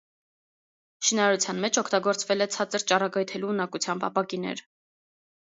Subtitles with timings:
[1.09, 4.65] Շինարարության մեջ օգտագործվել է ցածր ճառագայթելու ունակությամբ ապակիներ։